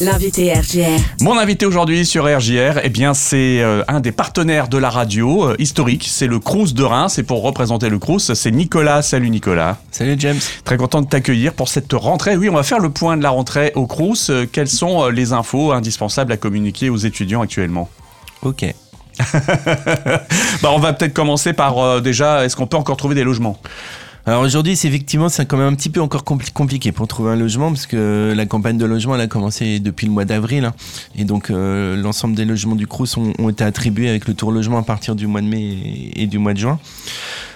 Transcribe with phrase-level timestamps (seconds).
[0.00, 1.00] L'invité RGR.
[1.22, 5.48] Mon invité aujourd'hui sur RJR, eh bien, c'est euh, un des partenaires de la radio
[5.48, 6.06] euh, historique.
[6.10, 7.18] C'est le Crous de Reims.
[7.18, 9.00] Et pour représenter le Crous, c'est Nicolas.
[9.00, 9.78] Salut Nicolas.
[9.90, 10.38] Salut James.
[10.64, 12.36] Très content de t'accueillir pour cette rentrée.
[12.36, 14.28] Oui, on va faire le point de la rentrée au Crous.
[14.28, 17.88] Euh, quelles sont euh, les infos indispensables à communiquer aux étudiants actuellement?
[18.42, 18.66] Ok.
[20.62, 23.58] bah, On va peut-être commencer par euh, déjà, est-ce qu'on peut encore trouver des logements?
[24.28, 27.30] Alors aujourd'hui, c'est effectivement, c'est quand même un petit peu encore compli- compliqué pour trouver
[27.30, 30.64] un logement parce que la campagne de logement, elle a commencé depuis le mois d'avril.
[30.64, 30.74] hein.
[31.16, 34.78] et donc, euh, l'ensemble des logements du Crous ont, été attribués avec le tour logement
[34.78, 36.80] à partir du mois de mai et, du mois de juin.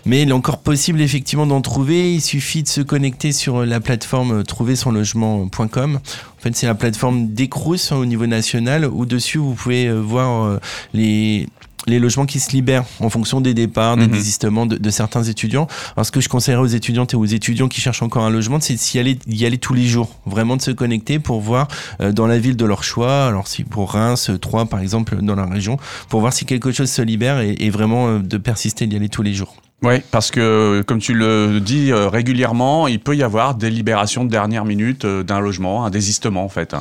[0.06, 2.14] Mais il est encore possible effectivement d'en trouver.
[2.14, 5.96] Il suffit de se connecter sur la plateforme trouversonlogement.com.
[5.96, 9.86] En fait, c'est la plateforme des Crous hein, au niveau national où dessus vous pouvez
[9.88, 10.60] euh, voir euh,
[10.94, 11.48] les
[11.86, 14.12] les logements qui se libèrent en fonction des départs, des Mhm.
[14.12, 15.66] désistements de, de certains étudiants.
[15.96, 18.58] Alors, ce que je conseillerais aux étudiantes et aux étudiants qui cherchent encore un logement,
[18.60, 20.14] c'est d'y aller, tous les jours.
[20.26, 21.68] Vraiment de se connecter pour voir
[22.00, 25.34] euh, dans la ville de leur choix, alors si pour Reims, Troyes par exemple, dans
[25.34, 25.78] la région,
[26.08, 29.08] pour voir si quelque chose se libère et, et vraiment euh, de persister d'y aller
[29.08, 29.54] tous les jours.
[29.82, 34.26] Oui, parce que comme tu le dis euh, régulièrement, il peut y avoir des libérations
[34.26, 36.74] de dernière minute euh, d'un logement, un désistement en fait.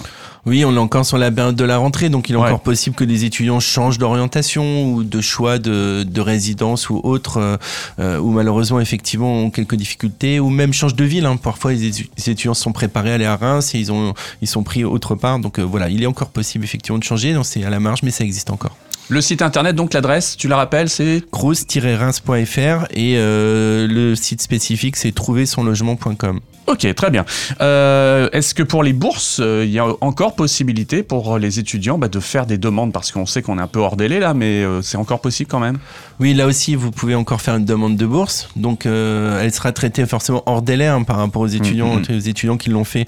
[0.45, 2.47] Oui, on est encore sur la période de la rentrée, donc il est Ouais.
[2.47, 7.57] encore possible que des étudiants changent d'orientation ou de choix de, de résidence ou autre,
[7.99, 11.25] euh, ou malheureusement effectivement ont quelques difficultés, ou même changent de ville.
[11.25, 11.37] hein.
[11.37, 14.47] Parfois, les, étu- les étudiants sont préparés à aller à Reims et ils, ont, ils
[14.47, 15.39] sont pris autre part.
[15.39, 18.11] Donc voilà, il est encore possible effectivement de changer, donc c'est à la marge, mais
[18.11, 18.75] ça existe encore.
[19.11, 24.95] Le site internet, donc l'adresse, tu la rappelles, c'est cruz-reims.fr et euh, le site spécifique
[24.95, 26.39] c'est trouversonlogement.com.
[26.67, 27.25] Ok, très bien.
[27.61, 31.97] Euh, Est-ce que pour les bourses, euh, il y a encore possibilité pour les étudiants
[31.97, 32.93] bah, de faire des demandes?
[32.93, 35.49] Parce qu'on sait qu'on est un peu hors délai là, mais euh, c'est encore possible
[35.49, 35.79] quand même?
[36.19, 38.49] Oui, là aussi, vous pouvez encore faire une demande de bourse.
[38.55, 42.17] Donc, elle sera traitée forcément hors délai hein, par rapport aux étudiants, Mhm.
[42.17, 43.07] aux étudiants qui l'ont fait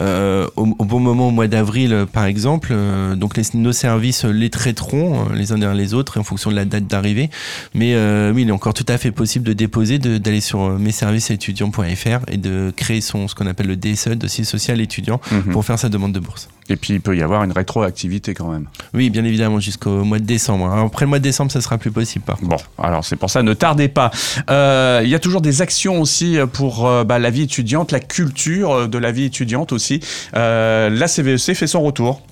[0.00, 0.46] au,
[0.78, 2.72] au bon moment au mois d'avril, par exemple.
[3.16, 6.64] Donc, les- nos services les traiteront les uns derrière les autres en fonction de la
[6.64, 7.30] date d'arrivée.
[7.74, 10.78] Mais euh, oui, il est encore tout à fait possible de déposer, d'aller sur euh,
[10.78, 15.52] messervicesétudiants.fr et de créer son ce qu'on appelle le DSE, dossier social étudiant, Mhm.
[15.52, 16.48] pour faire sa demande de bourse.
[16.68, 18.66] Et puis il peut y avoir une rétroactivité quand même.
[18.94, 20.70] Oui, bien évidemment, jusqu'au mois de décembre.
[20.70, 22.38] Après le mois de décembre, ça sera plus possible, par.
[22.42, 24.10] Bon, alors c'est pour ça, ne tardez pas.
[24.50, 28.00] Euh, Il y a toujours des actions aussi pour euh, bah, la vie étudiante, la
[28.00, 30.00] culture de la vie étudiante aussi.
[30.36, 32.22] Euh, la CVEC fait son retour.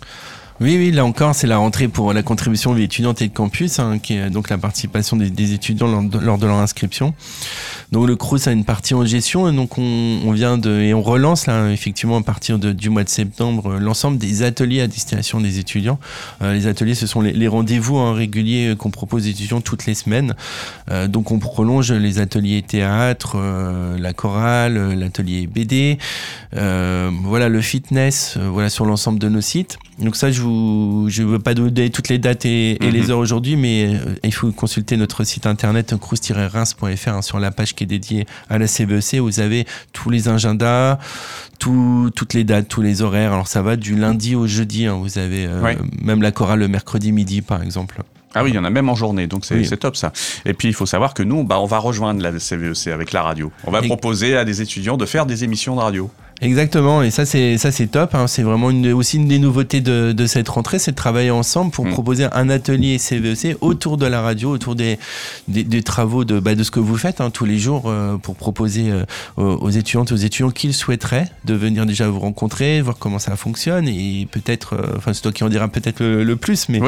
[0.61, 3.79] Oui, oui, là encore, c'est la rentrée pour la contribution vie étudiante et de campus,
[3.79, 7.15] hein, qui est donc la participation des, étudiants lors de, leur inscription.
[7.93, 11.03] Donc le CRUS a une partie en gestion, et donc on, vient de et on
[11.03, 15.41] relance là effectivement à partir du mois de septembre euh, l'ensemble des ateliers à destination
[15.41, 16.01] des étudiants.
[16.43, 19.87] Euh, les ateliers, ce sont les, rendez-vous hein, réguliers euh, qu'on propose aux étudiants toutes
[19.87, 20.35] les semaines.
[21.09, 23.37] Donc on prolonge les ateliers théâtre,
[23.99, 25.99] la chorale, l'atelier BD,
[26.53, 29.79] voilà le fitness, voilà sur l'ensemble de nos sites.
[29.99, 30.48] Donc ça, je vous,
[31.09, 32.93] je veux pas donner toutes les dates et, et Mhm.
[32.93, 37.51] les heures aujourd'hui, mais euh, il faut consulter notre site internet cruz-reims.fr hein, sur la
[37.51, 39.17] page qui est dédiée à la CVEC.
[39.21, 40.99] Vous avez tous les agendas,
[41.59, 43.33] tout- toutes les dates, tous les horaires.
[43.33, 44.87] Alors ça va du lundi au jeudi.
[44.87, 44.99] hein.
[45.01, 45.79] Vous avez euh, Ouais.
[46.03, 48.03] même la chorale le mercredi midi, par exemple.
[48.35, 49.69] Ah oui, il y en a même en journée, donc c'est Oui.
[49.79, 50.13] top ça.
[50.45, 53.23] Et puis il faut savoir que nous, bah, on va rejoindre la CVEC avec la
[53.23, 53.51] radio.
[53.65, 56.11] On va Et- proposer à des étudiants de faire des émissions de radio.
[56.41, 58.15] Exactement, et ça c'est ça c'est top.
[58.15, 58.27] hein.
[58.29, 61.73] C'est vraiment une, aussi une des nouveautés de, de cette rentrée, c'est de travailler ensemble
[61.73, 61.91] pour Mm.
[61.91, 64.99] proposer un atelier CVEC autour de la radio, autour des,
[65.49, 68.17] des, des travaux de, bah, de ce que vous faites hein, tous les jours euh,
[68.19, 69.05] pour proposer euh,
[69.37, 73.89] aux, étudiantes, aux étudiants qu'ils souhaiteraient de venir déjà vous rencontrer, voir comment ça fonctionne
[73.89, 76.79] et peut-être, euh, enfin c'est toi qui en diras peut-être le, le plus, mais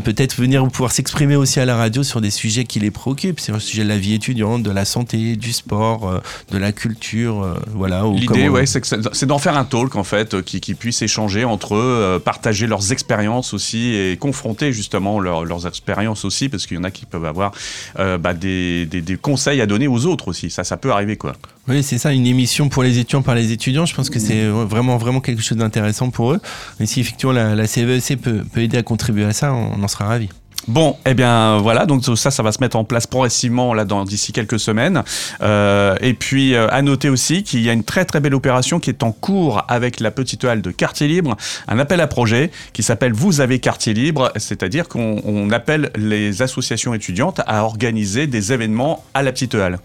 [0.00, 3.54] peut-être venir pouvoir s'exprimer aussi à la radio sur des sujets qui les préoccupent, sur
[3.54, 6.20] le sujet de la vie étudiante, de la santé, du sport,
[6.50, 8.06] de la culture, voilà.
[8.06, 10.42] ou L'idée, comment- ouais, c'est que c'est- c'est d'en faire un talk en fait, euh,
[10.42, 15.66] qui, puisse échanger entre eux, euh, partager leurs expériences aussi et confronter justement leur- leurs
[15.66, 17.52] expériences aussi, parce qu'il y en a qui peuvent avoir
[17.98, 18.88] euh, bah, des,
[19.20, 20.50] conseils à donner aux autres aussi.
[20.50, 21.34] Ça, ça peut arriver quoi.
[21.68, 23.86] Oui, c'est ça, une émission pour les étudiants par les étudiants.
[23.86, 26.40] Je pense que c'est vraiment, vraiment quelque chose d'intéressant pour eux.
[26.80, 29.88] Et si effectivement la, la CVEC peut, peut aider à contribuer à ça, on en
[29.88, 30.28] sera ravis.
[30.66, 34.04] Bon, eh bien voilà, donc ça, ça va se mettre en place progressivement là dans
[34.04, 35.02] d'ici quelques semaines.
[35.42, 38.80] Euh, et puis euh, à noter aussi qu'il y a une très très belle opération
[38.80, 41.36] qui est en cours avec la petite halle de Quartier Libre,
[41.68, 46.40] un appel à projet qui s'appelle Vous avez Quartier Libre, c'est-à-dire qu'on on appelle les
[46.40, 49.78] associations étudiantes à organiser des événements à la petite halle.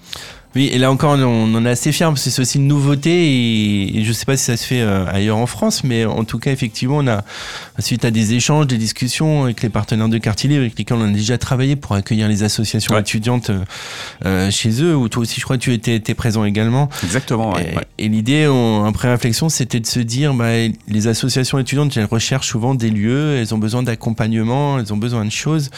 [0.56, 3.12] Oui, et là encore, on en est assez fiers parce que c'est aussi une nouveauté
[3.12, 6.24] et, je ne sais pas si ça se fait euh, ailleurs en France, mais en
[6.24, 7.24] tout cas, effectivement, on a,
[7.80, 11.08] suite à des échanges, des discussions avec les partenaires de Quartier Libre avec lesquels on
[11.08, 13.60] a déjà travaillé pour accueillir les associations étudiantes euh,
[14.26, 16.90] euh, chez eux, où toi aussi, je crois que tu étais, étais présent également.
[17.04, 18.50] Exactement, ouais, Et, et l'idée,
[18.88, 20.50] après réflexion, c'était de se dire, bah,
[20.88, 25.26] les associations étudiantes, elles recherchent souvent des lieux, elles ont besoin d'accompagnement, elles ont besoin
[25.26, 25.70] de choses,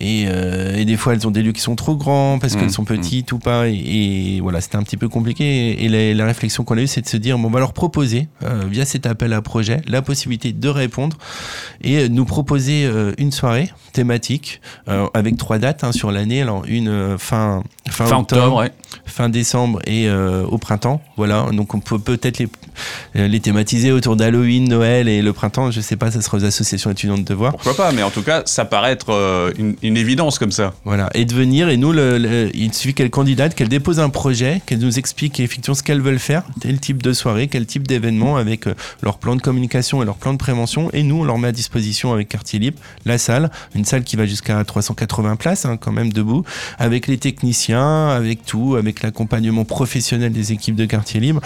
[0.00, 2.70] et, et, des fois, elles ont des lieux qui sont trop grands parce qu'elles mmh,
[2.70, 3.34] sont petites mmh.
[3.34, 4.11] ou pas, et et
[4.42, 5.84] voilà, c'était un petit peu compliqué.
[5.84, 8.28] Et, la, réflexion qu'on a eue, c'est de se dire, bon, on va leur proposer,
[8.42, 11.16] euh, via cet appel à projet, la possibilité de répondre
[11.82, 16.42] et nous proposer euh, une soirée thématique euh, avec trois dates hein, sur l'année.
[16.42, 18.64] Alors, une fin, fin, octobre,
[19.04, 21.00] fin décembre et au printemps.
[21.16, 22.48] Voilà, donc on peut peut-être les,
[23.14, 25.70] les thématiser autour d'Halloween, Noël et le printemps.
[25.70, 27.52] Je sais pas, ça sera aux associations étudiantes de voir.
[27.52, 30.72] Pourquoi pas, mais en tout cas, ça paraît être une, évidence comme ça.
[30.84, 34.62] Voilà, et de venir, et nous, le, il suffit qu'elle candidate, qu'elle dépose un projet,
[34.66, 38.36] qu'elles nous expliquent effectivement ce qu'elles veulent faire, tel type de soirée, quel type d'événement
[38.36, 40.90] avec euh, leur plan de communication et leur plan de prévention.
[40.92, 44.16] Et nous, on leur met à disposition avec Quartier Libre la salle, une salle qui
[44.16, 46.44] va jusqu'à 380 places, hein, quand même debout,
[46.78, 51.40] avec les techniciens, avec tout, avec l'accompagnement professionnel des équipes de Quartier Libre.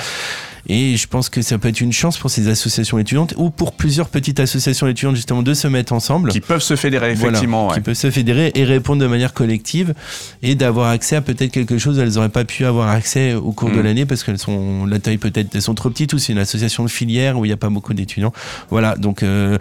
[0.69, 3.73] Et je pense que ça peut être une chance pour ces associations étudiantes ou pour
[3.73, 6.31] plusieurs petites associations étudiantes justement de se mettre ensemble.
[6.31, 7.69] Qui peuvent se fédérer effectivement.
[7.69, 9.95] Qui peuvent se fédérer et répondre de manière collective
[10.43, 13.53] et d'avoir accès à peut-être quelque chose où elles n'auraient pas pu avoir accès au
[13.53, 13.83] cours de mm.
[13.83, 16.85] l'année parce qu'elles sont la taille peut-être elles sont trop petites ou c'est une association
[16.85, 18.33] de filière où il n'y a pas beaucoup d'étudiants.
[18.71, 19.59] Voilà donc euh,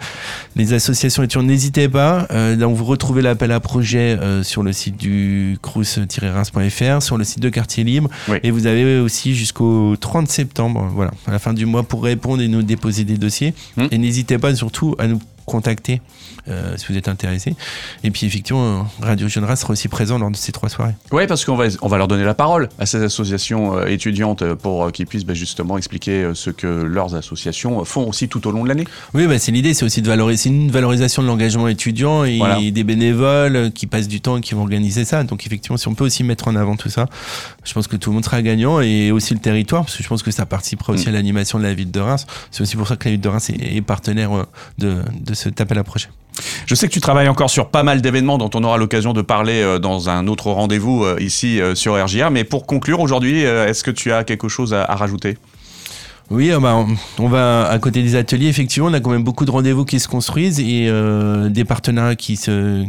[0.56, 2.26] les associations étudiantes n'hésitez pas.
[2.30, 7.24] Euh, donc vous retrouvez l'appel à projet euh, sur le site du crous-reims.fr, sur le
[7.24, 8.10] site de Quartier Libre
[8.42, 12.42] et vous avez aussi jusqu'au 30 septembre voilà, à la fin du mois pour répondre
[12.42, 13.54] et nous déposer des dossiers.
[13.76, 13.88] Hum.
[13.92, 16.00] Et n'hésitez pas surtout à nous contacter
[16.48, 17.54] euh, si vous êtes intéressé.
[18.04, 20.94] Et puis effectivement, Radio Jeune sera aussi présent lors de ces trois soirées.
[21.10, 24.42] Oui, parce qu'on va, on va leur donner la parole à ces associations euh, étudiantes
[24.42, 28.50] euh, pour qu'ils puissent bah, justement expliquer ce que leurs associations font aussi tout au
[28.50, 28.86] long de l'année.
[29.14, 32.84] Oui, bah, c'est l'idée, c'est aussi de valoriser une valorisation de l'engagement étudiant et des
[32.84, 35.24] bénévoles qui passent du temps et qui vont organiser ça.
[35.24, 37.06] Donc effectivement, si on peut aussi mettre en avant tout ça,
[37.64, 40.08] je pense que tout le monde sera gagnant et aussi le territoire, parce que je
[40.08, 41.08] pense que ça participera aussi mm.
[41.08, 42.26] à l'animation de la ville de Reims.
[42.50, 44.46] C'est aussi pour ça que la ville de Reims est, partenaire
[44.78, 46.08] de, de cet appel à projet.
[46.66, 49.22] Je sais que tu travailles encore sur pas mal d'événements dont on aura l'occasion de
[49.22, 53.42] parler euh, dans un autre rendez-vous euh, ici euh, sur RGR, mais pour conclure aujourd'hui,
[53.42, 55.36] est-ce que tu as quelque chose à rajouter?
[56.28, 56.84] Oui, ah bah,
[57.18, 60.00] on va à côté des ateliers, effectivement, on a quand même beaucoup de rendez-vous qui
[60.00, 62.84] se construisent et euh, des partenariats qui se,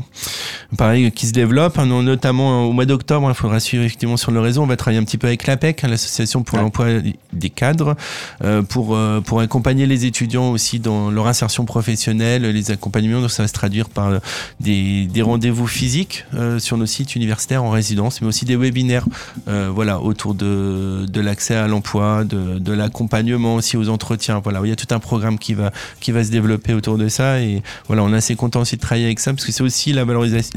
[0.75, 1.79] pareil, qui se développent.
[1.79, 4.61] Hein, notamment au mois d'octobre, il faudra suivre effectivement sur le réseau.
[4.61, 6.87] On va travailler un petit peu avec l'APEC, hein, l'association pour l'emploi
[7.33, 7.95] des cadres,
[8.43, 13.21] euh, pour euh, pour accompagner les étudiants aussi dans leur insertion professionnelle, les accompagnements.
[13.21, 14.19] Donc ça va se traduire par
[14.59, 16.25] des, des rendez-vous physiques
[16.59, 19.05] sur nos sites universitaires en résidence, mais aussi des webinaires,
[19.45, 24.41] voilà, autour de de l'accès à l'emploi, de de l'accompagnement aussi aux entretiens.
[24.43, 27.07] Voilà, il y a tout un programme qui va, qui va se développer autour de
[27.07, 27.41] ça.
[27.41, 29.93] Et voilà, on est assez content aussi de travailler avec ça parce que c'est aussi
[29.93, 30.51] la valorisation,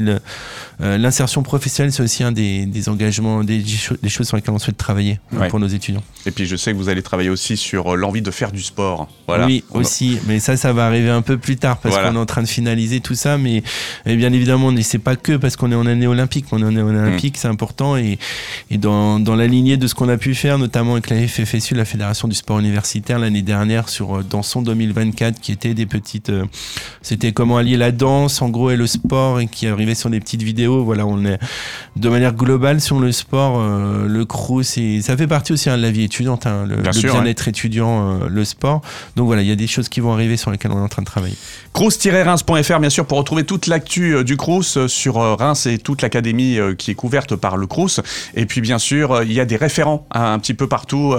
[0.79, 4.77] l'insertion professionnelle, c'est aussi un des, des engagements, des, des, choses sur lesquelles on souhaite
[4.77, 6.03] travailler euh, pour nos étudiants.
[6.25, 8.61] Et puis je sais que vous allez travailler aussi sur euh, l'envie de faire du
[8.61, 9.07] sport.
[9.27, 9.45] Voilà.
[9.45, 10.19] Oui, aussi.
[10.27, 12.47] Mais ça, ça va arriver un peu plus tard parce qu'on est en train de
[12.47, 13.37] finaliser tout ça.
[13.37, 13.63] Mais
[14.05, 16.45] et bien évidemment, c'est pas que parce qu'on est en année olympique.
[16.51, 17.39] On est en année olympique, mm.
[17.39, 17.97] c'est important.
[17.97, 18.17] Et,
[18.69, 21.75] et dans, dans la lignée de ce qu'on a pu faire, notamment avec la FFSU,
[21.75, 26.29] la Fédération du sport universitaire l'année dernière sur euh, Danson 2024 qui était des petites
[26.29, 26.45] euh,
[27.01, 30.19] c'était comment allier la danse en gros et le sport et qui arrivait sur des
[30.19, 31.39] petites vidéos voilà on est
[31.95, 35.77] de manière globale sur le sport euh, le crew c'est ça fait partie aussi hein,
[35.77, 38.81] de la vie étudiante hein, le, bien-être étudiant le sport
[39.15, 40.89] donc voilà il y a des choses qui vont arriver sur lesquelles on est en
[40.89, 41.35] train de travailler
[41.73, 46.91] crous-reims.fr bien sûr pour retrouver toute l'actu du Crous sur Reims et toute l'académie qui
[46.91, 47.99] est couverte par le Crous
[48.35, 51.15] et puis bien sûr il y a des référents hein, un petit peu partout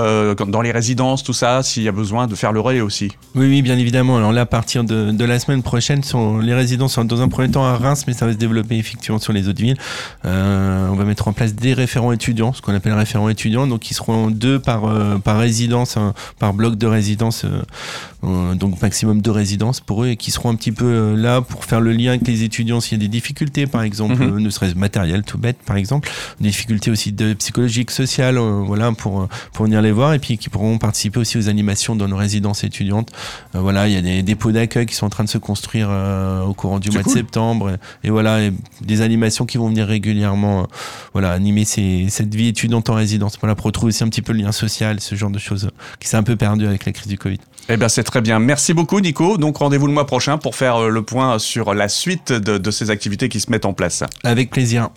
[0.49, 3.12] dans les résidences tout ça, s'il y a besoin de faire le relais aussi.
[3.35, 4.17] Oui, oui, bien évidemment.
[4.17, 7.50] Alors là, à partir de, la semaine prochaine, sont, les résidents sont dans un premier
[7.50, 9.76] temps à Reims, mais ça va se développer effectivement sur les autres villes.
[10.25, 13.81] Euh, on va mettre en place des référents étudiants, ce qu'on appelle référents étudiants, donc
[13.81, 19.21] qui seront deux par, euh, par résidence, hein, par bloc de résidence, euh, donc maximum
[19.21, 22.11] deux résidences pour eux, et qui seront un petit peu là pour faire le lien
[22.11, 24.38] avec les étudiants s'il y a des difficultés, par exemple, mhm.
[24.38, 26.09] ne serait-ce matériel, tout bête, par exemple,
[26.40, 30.49] des difficultés aussi de psychologiques, sociales, voilà, pour, pour venir les voir, et puis qui
[30.49, 33.11] pourront participer aussi aux animations dans nos résidences étudiantes.
[33.54, 35.88] Euh, voilà, il y a des dépôts d'accueil qui sont en train de se construire
[35.90, 37.78] euh, au courant du mois de septembre.
[38.04, 38.40] Et, voilà,
[38.80, 40.66] des animations qui vont venir régulièrement, euh,
[41.12, 43.38] voilà, animer cette vie étudiante en résidence.
[43.40, 46.09] Voilà, pour retrouver aussi un petit peu le lien social, ce genre de choses qui
[46.09, 47.38] s'est un peu perdu avec la crise du Covid.
[47.68, 48.38] Eh bien, c'est très bien.
[48.38, 49.37] Merci beaucoup, Nico.
[49.37, 53.28] Donc, rendez-vous le mois prochain pour faire le point sur la suite de ces activités
[53.28, 54.02] qui se mettent en place.
[54.25, 54.90] Avec plaisir.